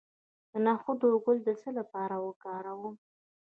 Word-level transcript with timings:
د 0.49 0.51
نخود 0.65 1.01
ګل 1.23 1.37
د 1.47 1.49
څه 1.61 1.69
لپاره 1.79 2.15
وکاروم؟ 2.25 2.95